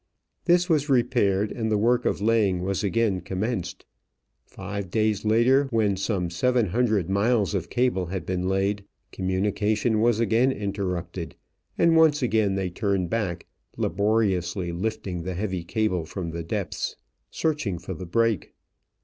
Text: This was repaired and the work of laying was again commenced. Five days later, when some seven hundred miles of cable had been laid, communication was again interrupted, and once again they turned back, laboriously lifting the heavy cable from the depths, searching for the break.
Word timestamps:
This 0.45 0.67
was 0.67 0.89
repaired 0.89 1.51
and 1.51 1.71
the 1.71 1.77
work 1.77 2.05
of 2.05 2.21
laying 2.21 2.63
was 2.63 2.83
again 2.83 3.21
commenced. 3.21 3.85
Five 4.47 4.89
days 4.89 5.23
later, 5.25 5.65
when 5.69 5.95
some 5.95 6.31
seven 6.31 6.69
hundred 6.69 7.07
miles 7.07 7.53
of 7.53 7.69
cable 7.69 8.07
had 8.07 8.25
been 8.25 8.49
laid, 8.49 8.83
communication 9.11 9.99
was 10.01 10.19
again 10.19 10.51
interrupted, 10.51 11.35
and 11.77 11.95
once 11.95 12.23
again 12.23 12.55
they 12.55 12.71
turned 12.71 13.11
back, 13.11 13.45
laboriously 13.77 14.71
lifting 14.71 15.21
the 15.21 15.35
heavy 15.35 15.63
cable 15.63 16.03
from 16.05 16.31
the 16.31 16.41
depths, 16.43 16.95
searching 17.29 17.77
for 17.77 17.93
the 17.93 18.07
break. 18.07 18.55